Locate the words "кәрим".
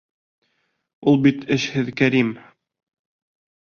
2.03-2.37